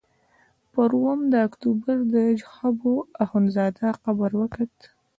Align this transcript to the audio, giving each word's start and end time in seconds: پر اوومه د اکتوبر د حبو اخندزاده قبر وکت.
پر 0.73 0.89
اوومه 0.97 1.25
د 1.33 1.35
اکتوبر 1.47 1.97
د 2.13 2.15
حبو 2.55 2.93
اخندزاده 3.25 3.87
قبر 4.03 4.31
وکت. 4.41 4.75